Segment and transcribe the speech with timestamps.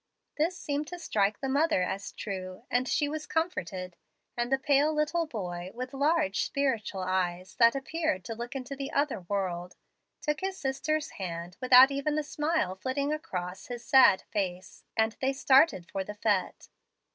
[0.35, 3.95] "This seemed to strike the mother as true, and she was comforted;
[4.35, 8.91] and the pale little boy, with large, spiritual eyes that appeared to look into the
[8.91, 9.75] other world,
[10.19, 15.33] took his sister's hand without even a smile flitting across his sad face; and they
[15.33, 16.69] started for the fete.